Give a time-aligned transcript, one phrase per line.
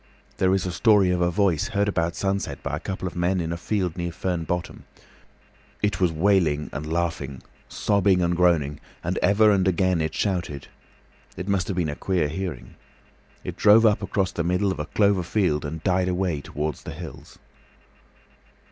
[0.37, 3.39] There is a story of a voice heard about sunset by a couple of men
[3.39, 4.85] in a field near Fern Bottom.
[5.83, 10.69] It was wailing and laughing, sobbing and groaning, and ever and again it shouted.
[11.37, 12.77] It must have been queer hearing.
[13.43, 16.93] It drove up across the middle of a clover field and died away towards the
[16.93, 17.37] hills.